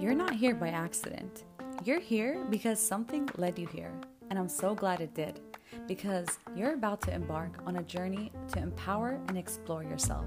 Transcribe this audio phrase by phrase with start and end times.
[0.00, 1.44] You're not here by accident.
[1.84, 3.92] You're here because something led you here,
[4.30, 5.40] and I'm so glad it did.
[5.86, 10.24] Because you're about to embark on a journey to empower and explore yourself.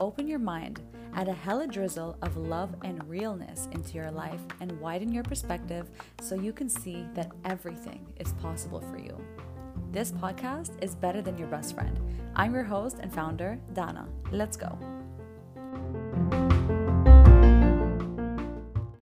[0.00, 0.80] Open your mind,
[1.14, 5.88] add a hella drizzle of love and realness into your life, and widen your perspective
[6.20, 9.16] so you can see that everything is possible for you.
[9.92, 11.96] This podcast is better than your best friend.
[12.34, 14.08] I'm your host and founder, Dana.
[14.32, 14.76] Let's go.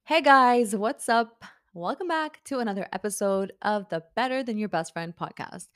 [0.08, 1.44] Hey guys, what's up?
[1.74, 5.70] Welcome back to another episode of the Better Than Your Best Friend podcast.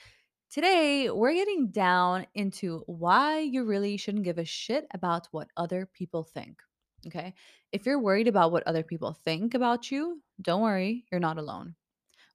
[0.52, 5.90] Today, we're getting down into why you really shouldn't give a shit about what other
[5.96, 6.62] people think.
[7.08, 7.34] Okay.
[7.72, 11.74] If you're worried about what other people think about you, don't worry, you're not alone.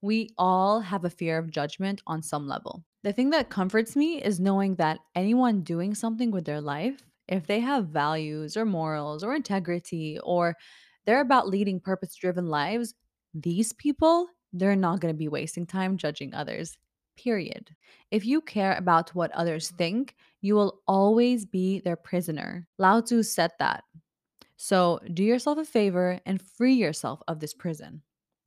[0.02, 2.84] We all have a fear of judgment on some level.
[3.04, 7.46] The thing that comforts me is knowing that anyone doing something with their life, if
[7.46, 10.56] they have values or morals or integrity or
[11.04, 12.94] they're about leading purpose driven lives,
[13.34, 16.78] these people, they're not going to be wasting time judging others.
[17.16, 17.70] Period.
[18.10, 19.76] If you care about what others mm-hmm.
[19.76, 22.66] think, you will always be their prisoner.
[22.78, 23.84] Lao Tzu said that.
[24.56, 28.02] So do yourself a favor and free yourself of this prison.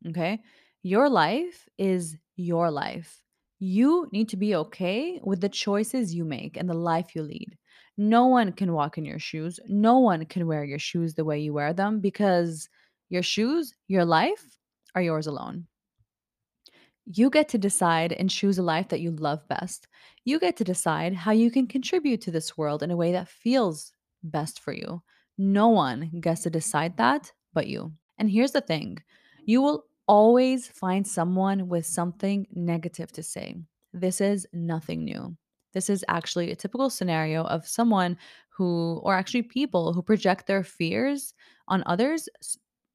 [0.08, 0.42] Okay?
[0.84, 3.22] Your life is your life.
[3.60, 7.58] You need to be okay with the choices you make and the life you lead.
[7.98, 9.60] No one can walk in your shoes.
[9.68, 12.70] No one can wear your shoes the way you wear them because
[13.10, 14.58] your shoes, your life,
[14.94, 15.66] are yours alone.
[17.06, 19.88] You get to decide and choose a life that you love best.
[20.26, 23.30] You get to decide how you can contribute to this world in a way that
[23.30, 25.02] feels best for you.
[25.38, 27.94] No one gets to decide that but you.
[28.18, 28.98] And here's the thing
[29.46, 33.56] you will always find someone with something negative to say.
[33.94, 35.38] This is nothing new.
[35.78, 38.18] This is actually a typical scenario of someone
[38.50, 41.36] who, or actually people who project their fears
[41.68, 42.28] on others.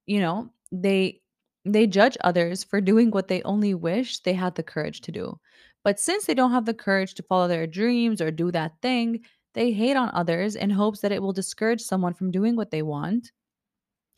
[0.06, 1.20] You know, they
[1.64, 5.38] they judge others for doing what they only wish they had the courage to do.
[5.84, 9.20] But since they don't have the courage to follow their dreams or do that thing,
[9.54, 12.82] they hate on others in hopes that it will discourage someone from doing what they
[12.82, 13.30] want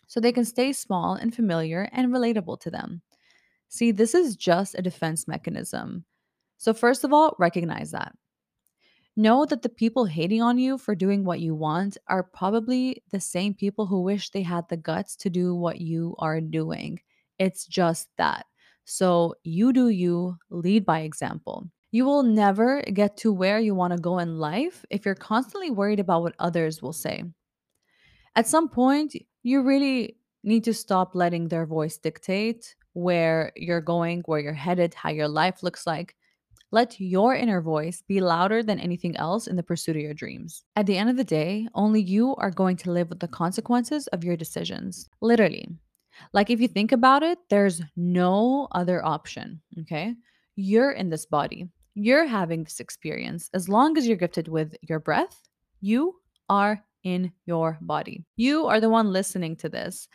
[0.07, 3.03] so they can stay small and familiar and relatable to them.
[3.69, 6.07] See, this is just a defense mechanism.
[6.57, 8.17] So, first of all, recognize that.
[9.17, 13.21] Know that the people hating on you for doing what you want are probably the
[13.21, 17.01] same people who wish they had the guts to do what you are doing.
[17.39, 18.47] It's just that.
[18.85, 21.71] So, you do you, lead by example.
[21.93, 25.71] You will never get to where you want to go in life if you're constantly
[25.71, 27.23] worried about what others will say.
[28.35, 29.15] At some point,
[29.45, 34.95] you really need to stop letting their voice dictate where you're going, where you're headed,
[34.95, 36.17] how your life looks like.
[36.75, 40.65] Let your inner voice be louder than anything else in the pursuit of your dreams.
[40.75, 44.09] At the end of the day, only you are going to live with the consequences
[44.09, 45.09] of your decisions.
[45.21, 45.69] Literally.
[46.33, 50.17] Like if you think about it, there's no other option, okay?
[50.57, 51.69] You're in this body.
[51.95, 53.49] You're having this experience.
[53.55, 55.49] As long as you're gifted with your breath,
[55.81, 56.17] you
[56.49, 58.25] are in your body.
[58.35, 60.09] You are the one listening to this.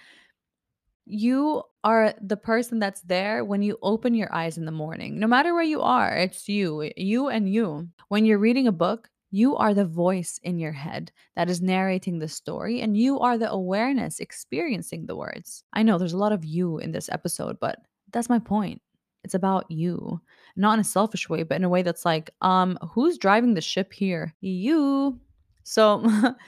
[1.12, 5.20] You are the person that's there when you open your eyes in the morning.
[5.20, 7.90] No matter where you are, it's you, you and you.
[8.10, 12.20] When you're reading a book, you are the voice in your head that is narrating
[12.20, 15.64] the story, and you are the awareness experiencing the words.
[15.74, 17.80] I know there's a lot of you in this episode, but
[18.12, 18.80] that's my point.
[19.24, 20.22] It's about you,
[20.56, 23.62] not in a selfish way, but in a way that's like, um, who's driving the
[23.62, 24.36] ship here?
[24.42, 25.20] You.
[25.64, 26.04] So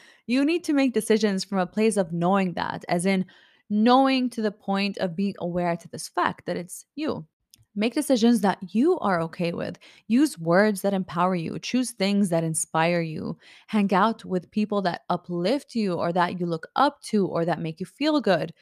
[0.28, 3.26] you need to make decisions from a place of knowing that, as in
[3.72, 7.26] knowing to the point of being aware to this fact that it's you.
[7.74, 9.80] Make decisions that you are okay with.
[10.10, 11.58] Use words that empower you.
[11.58, 13.38] Choose things that inspire you.
[13.68, 17.62] Hang out with people that uplift you or that you look up to or that
[17.62, 18.54] make you feel good.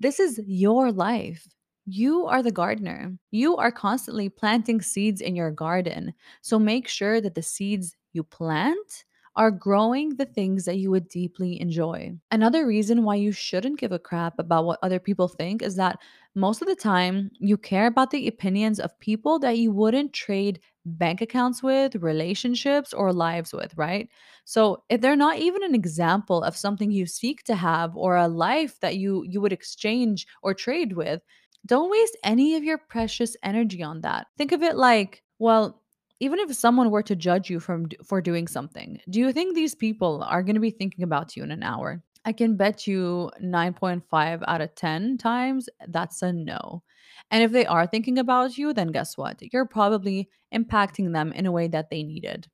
[0.00, 1.48] This is your life.
[1.86, 3.16] You are the gardener.
[3.30, 6.12] You are constantly planting seeds in your garden.
[6.42, 9.04] So make sure that the seeds you plant
[9.36, 12.12] are growing the things that you would deeply enjoy.
[12.30, 15.98] Another reason why you shouldn't give a crap about what other people think is that
[16.34, 20.60] most of the time you care about the opinions of people that you wouldn't trade
[20.84, 24.08] bank accounts with, relationships, or lives with, right?
[24.44, 28.28] So if they're not even an example of something you seek to have or a
[28.28, 31.20] life that you you would exchange or trade with,
[31.66, 34.28] don't waste any of your precious energy on that.
[34.38, 35.82] Think of it like, well,
[36.20, 39.74] even if someone were to judge you from for doing something, do you think these
[39.74, 42.02] people are going to be thinking about you in an hour?
[42.24, 46.82] I can bet you 9.5 out of 10 times that's a no.
[47.30, 49.40] And if they are thinking about you, then guess what?
[49.52, 52.48] You're probably impacting them in a way that they needed.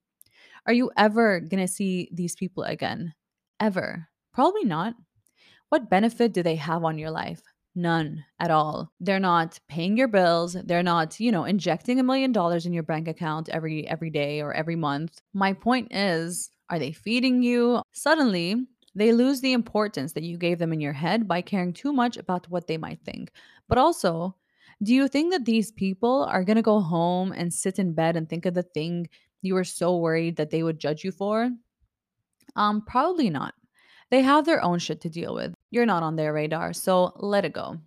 [0.67, 3.15] Are you ever going to see these people again?
[3.61, 4.09] Ever?
[4.33, 4.95] Probably not.
[5.69, 7.43] What benefit do they have on your life?
[7.75, 8.93] None at all.
[9.00, 10.56] They're not paying your bills.
[10.65, 14.41] They're not, you know, injecting a million dollars in your bank account every every day
[14.41, 15.21] or every month.
[15.32, 17.82] My point is, are they feeding you?
[17.93, 21.93] Suddenly, they lose the importance that you gave them in your head by caring too
[21.93, 23.32] much about what they might think.
[23.69, 24.37] But also,
[24.82, 28.17] do you think that these people are going to go home and sit in bed
[28.17, 29.09] and think of the thing
[29.43, 31.50] you were so worried that they would judge you for?
[32.55, 33.55] Um, probably not.
[34.11, 35.55] They have their own shit to deal with.
[35.75, 37.79] You're not on their radar, so let it go.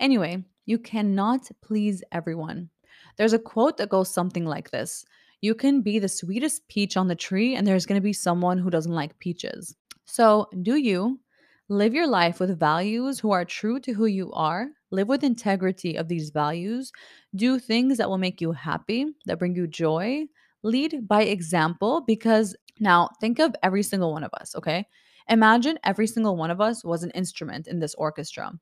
[0.00, 2.68] Anyway, you cannot please everyone.
[3.16, 5.04] There's a quote that goes something like this
[5.40, 8.58] You can be the sweetest peach on the tree, and there's going to be someone
[8.58, 9.76] who doesn't like peaches.
[10.04, 11.20] So, do you
[11.68, 14.70] live your life with values who are true to who you are?
[14.90, 16.90] Live with integrity of these values.
[17.36, 20.24] Do things that will make you happy, that bring you joy.
[20.64, 24.88] Lead by example because now think of every single one of us, okay?
[25.28, 28.52] Imagine every single one of us was an instrument in this orchestra.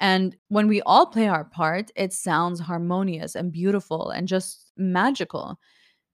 [0.00, 5.58] And when we all play our part, it sounds harmonious and beautiful and just magical.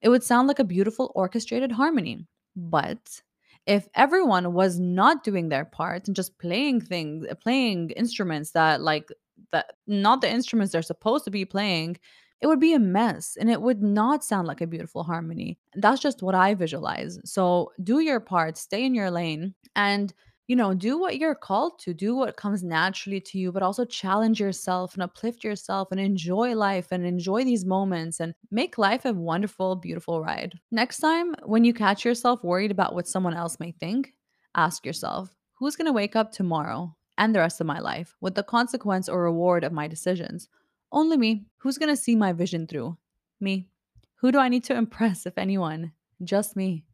[0.01, 2.25] It would sound like a beautiful orchestrated harmony.
[2.55, 3.21] But
[3.65, 9.09] if everyone was not doing their part and just playing things, playing instruments that like
[9.51, 11.97] that not the instruments they're supposed to be playing,
[12.41, 15.57] it would be a mess and it would not sound like a beautiful harmony.
[15.75, 17.19] That's just what I visualize.
[17.25, 20.13] So do your part, stay in your lane, and
[20.47, 23.83] you know, do what you're called to, do what comes naturally to you, but also
[23.83, 29.05] challenge yourself and uplift yourself and enjoy life and enjoy these moments and make life
[29.05, 30.59] a wonderful, beautiful ride.
[30.71, 34.13] Next time, when you catch yourself worried about what someone else may think,
[34.53, 38.35] ask yourself, who's going to wake up tomorrow and the rest of my life with
[38.35, 40.47] the consequence or reward of my decisions?
[40.91, 41.45] Only me.
[41.57, 42.97] Who's going to see my vision through?
[43.39, 43.67] Me.
[44.15, 45.91] Who do I need to impress, if anyone?
[46.23, 46.85] Just me.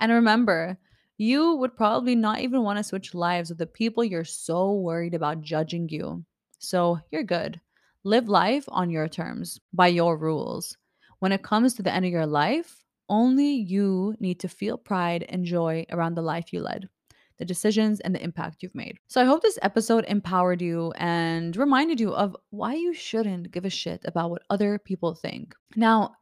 [0.00, 0.78] And remember,
[1.16, 5.14] you would probably not even want to switch lives with the people you're so worried
[5.14, 6.24] about judging you.
[6.58, 7.60] So you're good.
[8.04, 10.76] Live life on your terms, by your rules.
[11.18, 15.24] When it comes to the end of your life, only you need to feel pride
[15.28, 16.88] and joy around the life you led
[17.38, 18.98] the decisions, and the impact you've made.
[19.08, 23.64] So I hope this episode empowered you and reminded you of why you shouldn't give
[23.64, 25.54] a shit about what other people think.
[25.76, 26.14] Now,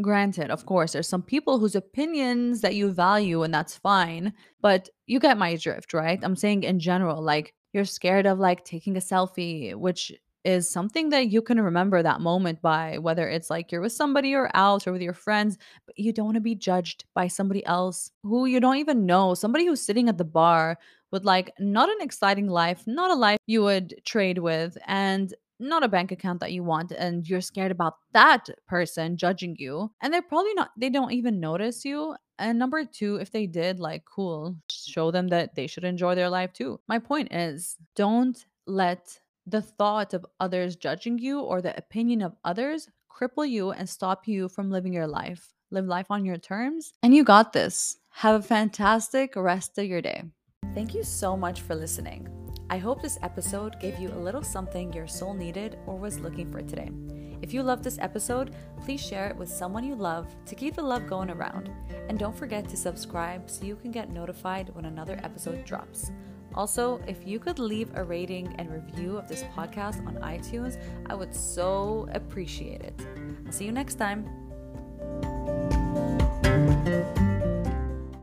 [0.00, 4.88] granted, of course, there's some people whose opinions that you value, and that's fine, but
[5.06, 6.20] you get my drift, right?
[6.22, 10.12] I'm saying in general, like, you're scared of like taking a selfie, which
[10.44, 14.34] is something that you can remember that moment by, whether it's like you're with somebody
[14.34, 17.64] or out or with your friends, but you don't want to be judged by somebody
[17.66, 20.78] else who you don't even know, somebody who's sitting at the bar
[21.10, 25.82] with like not an exciting life, not a life you would trade with, and not
[25.82, 30.12] a bank account that you want and you're scared about that person judging you and
[30.12, 34.02] they're probably not they don't even notice you and number two if they did like
[34.06, 36.80] cool show them that they should enjoy their life too.
[36.88, 42.36] My point is don't let the thought of others judging you or the opinion of
[42.44, 45.52] others cripple you and stop you from living your life.
[45.70, 47.98] Live life on your terms, and you got this.
[48.10, 50.24] Have a fantastic rest of your day.
[50.74, 52.28] Thank you so much for listening.
[52.68, 56.50] I hope this episode gave you a little something your soul needed or was looking
[56.50, 56.90] for today.
[57.42, 58.54] If you loved this episode,
[58.84, 61.70] please share it with someone you love to keep the love going around.
[62.08, 66.12] And don't forget to subscribe so you can get notified when another episode drops.
[66.60, 70.76] Also, if you could leave a rating and review of this podcast on iTunes,
[71.08, 73.00] I would so appreciate it.
[73.46, 74.49] I'll see you next time.